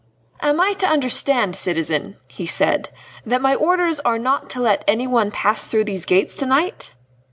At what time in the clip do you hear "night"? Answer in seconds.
6.47-6.93